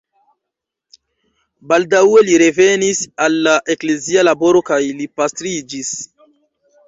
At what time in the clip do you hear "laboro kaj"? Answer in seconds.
4.29-4.79